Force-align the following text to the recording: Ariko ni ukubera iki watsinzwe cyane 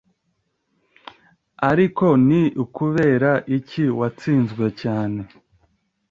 Ariko 1.69 2.05
ni 2.27 2.41
ukubera 2.63 3.31
iki 3.57 3.83
watsinzwe 3.99 4.65
cyane 4.81 5.19